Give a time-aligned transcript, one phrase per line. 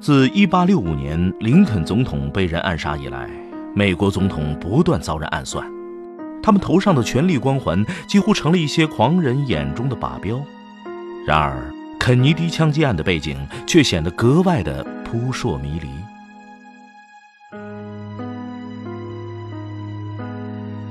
[0.00, 3.28] 自1865年林肯总统被人暗杀以来，
[3.74, 5.66] 美国总统不断遭人暗算，
[6.40, 10.40] 他们头上的权力光环几乎成了一些狂人眼中的靶标。
[11.26, 15.88] 然而，肯尼迪枪击案的背景却显得格外的扑朔迷离。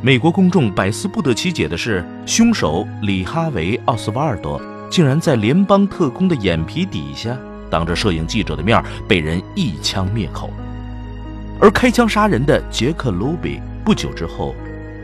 [0.00, 7.36] 美国公众百思不得其解的是，凶手里哈维·奥斯瓦尔多竟然在联邦特工的眼皮底下，
[7.70, 10.50] 当着摄影记者的面被人一枪灭口。
[11.60, 14.54] 而开枪杀人的杰克·卢比不久之后，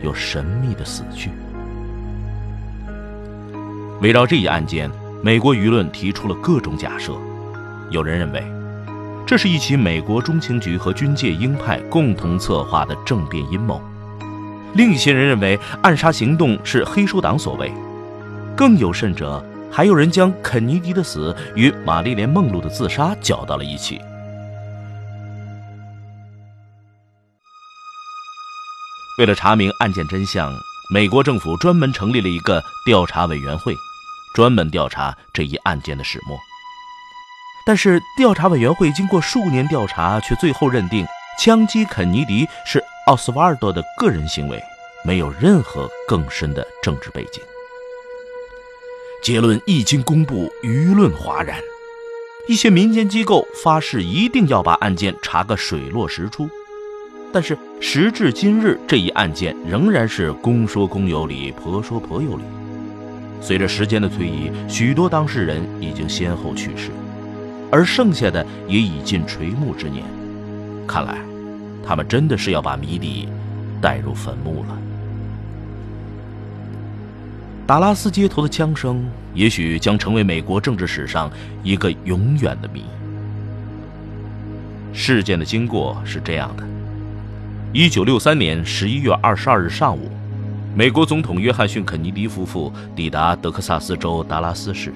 [0.02, 1.30] 又神秘的死去。
[4.00, 4.90] 围绕这一案件，
[5.22, 7.12] 美国舆论提出了各种假设。
[7.90, 8.42] 有人认为，
[9.26, 13.80] 这是一起美国中情局和军界鹰派共同策划的政变阴谋。
[14.74, 17.72] 另一些人认为暗杀行动是黑手党所为，
[18.56, 24.00] 更有甚者，还有人将肯尼迪的死与玛丽莲·梦露的自杀搅到了一起。
[29.18, 30.52] 为了查明案件真相，
[30.92, 33.74] 美国政府专门成立了一个调查委员会，
[34.34, 36.38] 专门调查这一案件的始末。
[37.66, 41.06] 但是，调查委员会经过数年调查，却最后认定
[41.38, 42.82] 枪击肯尼迪是。
[43.06, 44.62] 奥斯瓦尔多的个人行为
[45.04, 47.42] 没有任何更深的政治背景。
[49.22, 51.58] 结论一经公布，舆论哗然，
[52.48, 56.48] 一些民间机构发誓一定要把案件查个水落石出。
[57.32, 62.42] 但是时至今日，这一案件仍然是公说公有理，婆说婆有理。
[63.40, 66.90] 随着时间的推移，许多当事人已经先后去世，
[67.70, 70.04] 而剩下的也已近垂暮之年。
[70.86, 71.18] 看来。
[71.82, 73.26] 他们真的是要把谜底
[73.80, 74.78] 带入坟墓了。
[77.70, 81.30] 达拉斯街头的枪声，也许将成为美国政治史上
[81.62, 82.82] 一个永远的谜。
[84.92, 86.64] 事件的经过是这样的：
[87.72, 90.10] 一九六三年十一月二十二日上午，
[90.74, 94.92] 美国总统约翰逊·肯尼迪夫妇抵达德克萨斯州达拉斯市，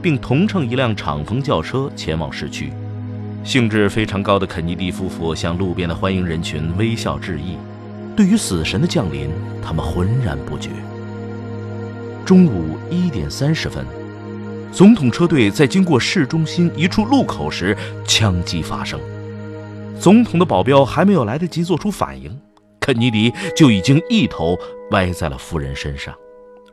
[0.00, 2.72] 并同乘一辆敞篷轿车前往市区。
[3.42, 7.56] 兴致非常高的肯尼迪夫妇向路边的欢迎人群微笑致意。
[8.14, 9.28] 对于死神的降临，
[9.60, 10.70] 他们浑然不觉。
[12.24, 13.84] 中午一点三十分，
[14.72, 18.98] 总统车队在经过市中心一处路口时，枪击发生。
[19.98, 22.40] 总统的保镖还没有来得及做出反应，
[22.80, 24.56] 肯尼迪就已经一头
[24.92, 26.14] 歪在了夫人身上，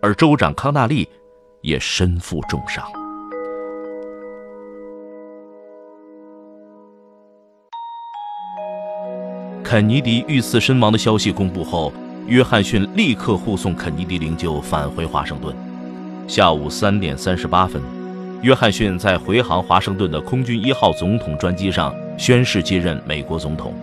[0.01, 1.07] 而州长康纳利
[1.61, 2.85] 也身负重伤。
[9.63, 11.91] 肯尼迪遇刺身亡的消息公布后，
[12.29, 15.51] 约翰逊立刻护送肯尼迪灵柩返回华盛顿。
[16.27, 17.81] 下午三点三十八分，
[18.43, 23.73] 约翰逊在回航华盛顿的空军一号总统专机上宣誓接任美国总统。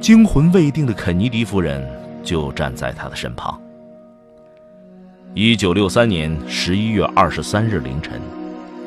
[0.00, 1.84] 惊魂未定的肯尼迪夫人
[2.22, 3.60] 就站在他的身旁。
[5.34, 8.20] 一九六三年十一月二十三日凌晨，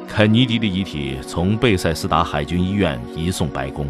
[0.07, 3.85] 肯尼迪的遗体从贝塞斯达海军医院移送白宫。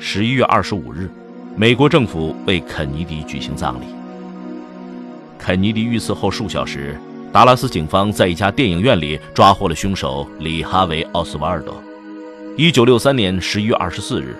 [0.00, 1.08] 十一月二十五日。
[1.54, 3.84] 美国政府为肯尼迪举行葬礼。
[5.42, 6.96] 肯尼迪遇刺后数小时，
[7.32, 11.82] 达拉斯警方在一家电影院里抓获了凶手里哈维·奥斯瓦尔多。
[12.56, 14.36] 一九六三年十一月二十四日，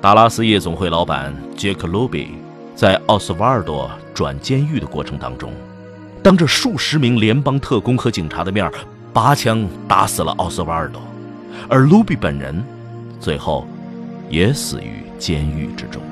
[0.00, 2.30] 达拉斯夜总会老板杰克·卢比
[2.74, 5.52] 在奥斯瓦尔多转监狱的过程当中，
[6.20, 8.68] 当着数十名联邦特工和警察的面，
[9.12, 11.00] 拔枪打死了奥斯瓦尔多，
[11.68, 12.60] 而卢比本人
[13.20, 13.64] 最后
[14.28, 16.02] 也死于监狱之中。